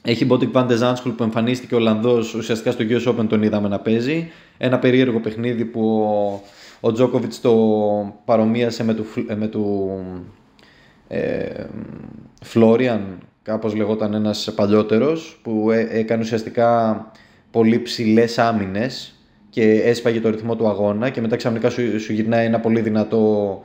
[0.02, 3.68] Έχει Botic Van de Zandschul που εμφανίστηκε ο Ολλανδός ουσιαστικά στο US Open τον είδαμε
[3.68, 4.30] να παίζει.
[4.58, 6.42] Ένα περίεργο παιχνίδι που ο,
[6.80, 7.54] ο Τζόκοβιτς το
[8.24, 10.43] παρομοίασε με του, με του ε,
[12.42, 17.00] Φλόριαν, κάπως λεγόταν ένας παλιότερος, που ε, έκανε ουσιαστικά
[17.50, 19.18] πολύ ψηλές άμυνες
[19.50, 23.62] και έσπαγε το ρυθμό του αγώνα και μετά ξαφνικά σου, σου γυρνάει ένα πολύ δυνατό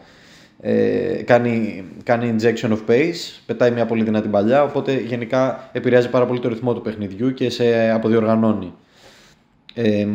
[0.61, 6.25] ε, κάνει, κάνει injection of pace, πετάει μια πολύ δυνατή παλιά, οπότε γενικά επηρεάζει πάρα
[6.25, 8.73] πολύ το ρυθμό του παιχνιδιού και σε αποδιοργανώνει.
[9.73, 10.07] Ε,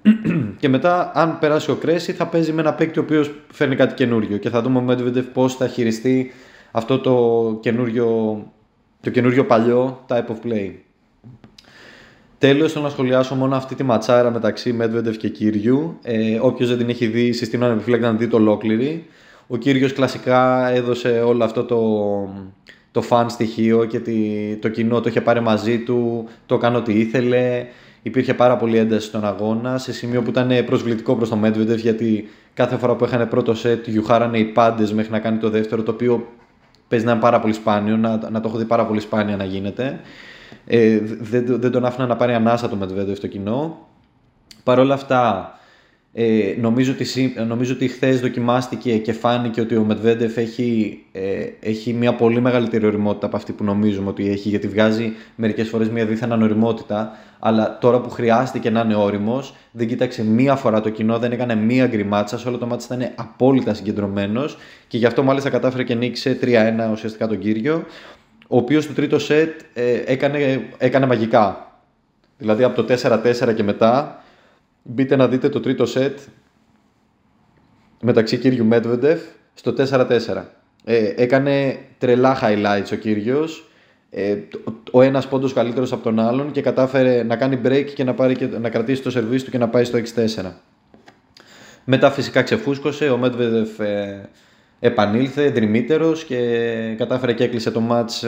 [0.60, 3.94] και μετά, αν περάσει ο Κρέση, θα παίζει με ένα παίκτη ο οποίος φέρνει κάτι
[3.94, 6.32] καινούριο και θα δούμε ο Medvedev πώς θα χειριστεί
[6.76, 8.38] αυτό το καινούριο,
[9.00, 10.70] το καινούριο παλιό type of play.
[12.38, 15.98] Τέλος, θέλω να σχολιάσω μόνο αυτή τη ματσάρα μεταξύ Medvedev και Κύριου.
[16.02, 19.06] Ε, όποιος δεν την έχει δει, συστήνω επιφυλάκτη να δει το ολόκληρη.
[19.46, 21.80] Ο Κύριος κλασικά έδωσε όλο αυτό το,
[22.90, 24.00] το fan στοιχείο και
[24.60, 27.66] το κοινό το είχε πάρει μαζί του, το έκανε ό,τι ήθελε.
[28.02, 32.28] Υπήρχε πάρα πολύ ένταση στον αγώνα, σε σημείο που ήταν προσβλητικό προς το Medvedev, γιατί
[32.54, 35.90] κάθε φορά που είχαν πρώτο σετ γιουχάρανε οι πάντες μέχρι να κάνει το δεύτερο, το
[35.90, 36.26] οποίο
[36.94, 39.44] παίζει να είναι πάρα πολύ σπάνιο, να, να το έχω δει πάρα πολύ σπάνια να
[39.44, 40.00] γίνεται.
[40.66, 43.78] Ε, δεν, δεν τον άφηνα να πάρει ανάσα το Medvedev στο κοινό.
[44.64, 45.52] Παρ' όλα αυτά,
[46.16, 51.92] Ε, νομίζω, ότι, νομίζω ότι χθες δοκιμάστηκε και φάνηκε ότι ο Μετβέντεφ έχει, ε, έχει
[51.92, 56.04] μια πολύ μεγαλύτερη οριμότητα από αυτή που νομίζουμε ότι έχει, γιατί βγάζει μερικές φορές μια
[56.04, 61.18] δίθεν ανοριμότητα, αλλά τώρα που χρειάστηκε να είναι όριμος, δεν κοίταξε μία φορά το κοινό,
[61.18, 64.56] δεν έκανε μία γκριμάτσα, σε όλο το μάτι ήταν απόλυτα συγκεντρωμένος
[64.88, 66.46] και γι' αυτό μάλιστα κατάφερε και νίκησε 3-1
[66.92, 67.84] ουσιαστικά τον κύριο,
[68.48, 71.68] ο οποίος στο τρίτο σετ ε, έκανε, έκανε μαγικά.
[72.38, 72.94] Δηλαδή από το
[73.48, 74.23] 4-4 και μετά
[74.86, 76.18] Μπείτε να δείτε το τρίτο σετ
[78.00, 79.20] μεταξύ Κύριου Μέτβεντεφ
[79.54, 80.42] στο 4-4.
[80.84, 83.70] Ε, έκανε τρελά highlights ο Κύριος,
[84.10, 84.36] ε,
[84.90, 88.34] ο ένας πόντος καλύτερος από τον άλλον και κατάφερε να κάνει break και να, πάρει
[88.34, 90.52] και να κρατήσει το σερβίς του και να πάει στο 6-4.
[91.84, 94.28] Μετά φυσικά ξεφούσκωσε, ο Μέτβεντεφ ε,
[94.80, 96.38] επανήλθε δρυμύτερος και
[96.98, 98.26] κατάφερε και έκλεισε το match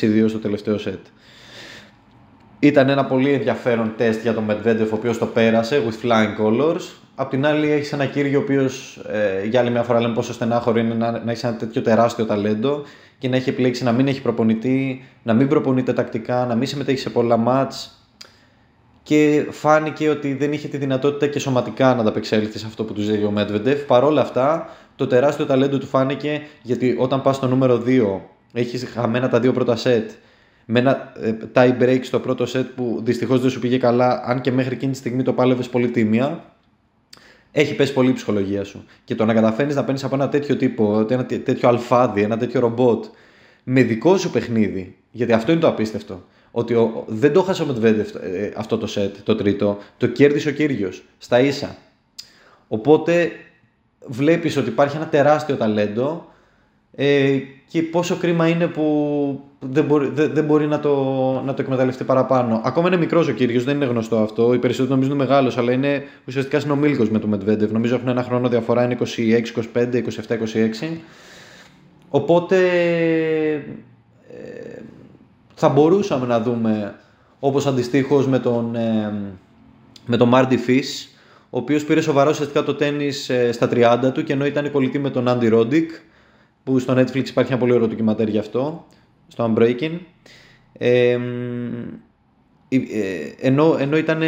[0.00, 1.06] 6-2 στο τελευταίο σετ.
[2.66, 6.80] Ήταν ένα πολύ ενδιαφέρον τεστ για τον Medvedev, ο οποίος το πέρασε with flying colors.
[7.14, 10.32] Απ' την άλλη, έχεις ένα κύριο ο οποίος ε, για άλλη μια φορά λέμε πόσο
[10.32, 12.82] στενάχωρο είναι να, να έχεις ένα τέτοιο τεράστιο ταλέντο
[13.18, 16.98] και να έχει επιλέξει να μην έχει προπονητή, να μην προπονείται τακτικά, να μην συμμετέχει
[16.98, 18.06] σε πολλά μάτς
[19.02, 23.00] και φάνηκε ότι δεν είχε τη δυνατότητα και σωματικά να ανταπεξέλθει σε αυτό που του
[23.00, 23.76] ζήτησε ο Medvedev.
[23.86, 28.20] Παρ' όλα αυτά, το τεράστιο ταλέντο του φάνηκε γιατί όταν πας στο νούμερο 2,
[28.52, 30.10] έχεις χαμένα τα δύο πρώτα σετ
[30.68, 34.40] με ένα ε, tie break στο πρώτο set που δυστυχώς δεν σου πήγε καλά, αν
[34.40, 36.44] και μέχρι εκείνη τη στιγμή το πάλευες πολύ τίμια,
[37.52, 38.84] έχει πέσει πολύ η ψυχολογία σου.
[39.04, 42.60] Και το να καταφέρει να παίρνεις από ένα τέτοιο τύπο, ένα τέτοιο αλφάδι, ένα τέτοιο
[42.60, 43.04] ρομπότ,
[43.64, 46.24] με δικό σου παιχνίδι, γιατί αυτό είναι το απίστευτο.
[46.50, 50.48] Ότι ο, δεν το χάσε ο Μετβέντεφ ε, αυτό το set, το τρίτο, το κέρδισε
[50.48, 51.76] ο κύριος στα ίσα.
[52.68, 53.30] Οπότε
[54.06, 56.32] βλέπεις ότι υπάρχει ένα τεράστιο ταλέντο
[56.94, 60.94] ε, και πόσο κρίμα είναι που δεν μπορεί, δεν, δεν μπορεί να, το,
[61.44, 62.60] να το εκμεταλλευτεί παραπάνω.
[62.64, 64.54] Ακόμα είναι μικρός ο κύριος, δεν είναι γνωστό αυτό.
[64.54, 67.72] Οι περισσότεροι νομίζουν είναι μεγάλος, αλλά είναι ουσιαστικά συνομήλικος με τον Μετβέντεβ.
[67.72, 69.04] Νομίζω έχουν ένα χρόνο διαφορά, είναι 26,
[69.74, 70.38] 25, 27,
[70.92, 70.98] 26.
[72.08, 72.56] Οπότε
[74.28, 74.80] ε,
[75.54, 76.94] θα μπορούσαμε να δούμε
[77.38, 79.12] όπως αντιστοίχως με τον, ε,
[80.06, 81.16] με τον Μάρντι Φις,
[81.50, 84.98] ο οποίος πήρε σοβαρά ουσιαστικά το τέννις ε, στα 30 του και ενώ ήταν κολλητοί
[84.98, 85.90] με τον Άντι Ρόντικ,
[86.66, 88.86] που στο Netflix υπάρχει ένα πολύ ωραίο ντοκιμαντέρ γι' αυτό,
[89.28, 89.98] στο Breaking.
[90.72, 91.18] Ε,
[93.40, 94.22] ενώ, ενώ ήταν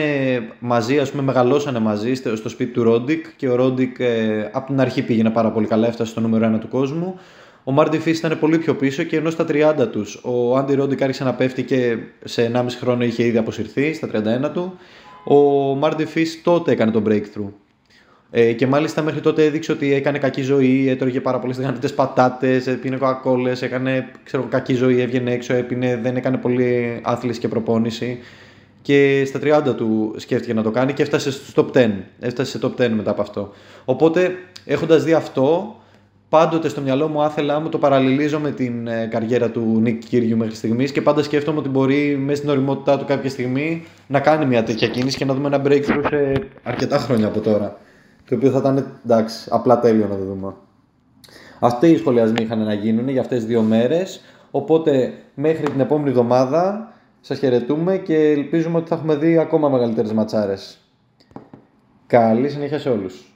[0.58, 4.80] μαζί, ας πούμε, μεγαλώσανε μαζί στο σπίτι του Ρόντικ και ο Ρόντικ ε, από την
[4.80, 7.18] αρχή πήγαινε πάρα πολύ καλά, έφτασε στο νούμερο 1 του κόσμου.
[7.64, 11.02] Ο Μάρντι Φις ήταν πολύ πιο πίσω και ενώ στα 30 τους ο Άντι Ρόντικ
[11.02, 14.08] άρχισε να πέφτει και σε 1,5 χρόνο είχε ήδη αποσυρθεί στα
[14.46, 14.78] 31 του,
[15.24, 15.34] ο
[15.74, 17.52] Μάρτι Φις τότε έκανε το breakthrough.
[18.30, 22.78] Ε, και μάλιστα μέχρι τότε έδειξε ότι έκανε κακή ζωή, έτρωγε πάρα πολλές δεγανίτε πατάτες,
[22.80, 28.18] πίνε κοκακόλες, έκανε ξέρω, κακή ζωή, έβγαινε έξω, έπινε, δεν έκανε πολύ άθληση και προπόνηση.
[28.82, 31.90] Και στα 30 του σκέφτηκε να το κάνει και έφτασε στο top 10.
[32.20, 33.52] Έφτασε σε top 10 μετά από αυτό.
[33.84, 34.30] Οπότε
[34.64, 35.76] έχοντας δει αυτό,
[36.28, 40.36] πάντοτε στο μυαλό μου άθελά μου το παραλληλίζω με την ε, καριέρα του Νίκ Κύριου
[40.36, 44.46] μέχρι στιγμής και πάντα σκέφτομαι ότι μπορεί μέσα στην οριμότητά του κάποια στιγμή να κάνει
[44.46, 47.78] μια τέτοια κίνηση και να δούμε ένα breakthrough σε αρκετά χρόνια από τώρα
[48.28, 50.54] το οποίο θα ήταν εντάξει, απλά τέλειο να το δούμε.
[51.60, 56.08] Αυτοί οι σχολιασμοί είχαν να γίνουν για αυτές τις δύο μέρες, οπότε μέχρι την επόμενη
[56.08, 60.78] εβδομάδα σας χαιρετούμε και ελπίζουμε ότι θα έχουμε δει ακόμα μεγαλύτερες ματσάρες.
[62.06, 63.32] Καλή συνέχεια σε όλους.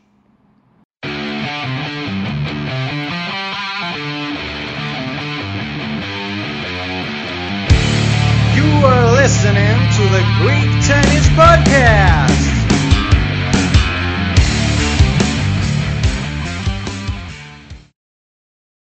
[8.56, 12.51] You are listening to the Greek Tennis Podcast.